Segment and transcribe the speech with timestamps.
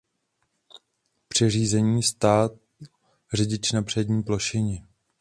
[1.27, 2.57] Při řízení stál
[3.33, 4.83] řidič na přední plošině.